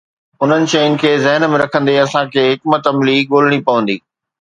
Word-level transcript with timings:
انهن 0.45 0.63
شين 0.71 0.95
کي 1.03 1.11
ذهن 1.25 1.45
۾ 1.55 1.61
رکندي، 1.63 1.95
اسان 2.05 2.33
کي 2.33 2.49
حڪمت 2.51 2.83
عملي 2.93 3.17
ڳولڻي 3.31 3.59
پوندي. 3.67 3.97